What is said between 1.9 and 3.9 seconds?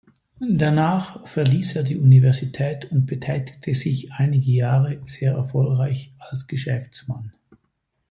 Universität und betätigte